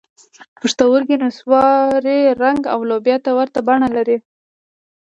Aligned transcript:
پښتورګي 0.59 1.15
نسواري 1.23 2.19
رنګ 2.41 2.61
او 2.73 2.79
لوبیا 2.89 3.17
ته 3.25 3.31
ورته 3.37 3.59
بڼه 3.67 3.87
لري. 3.95 4.17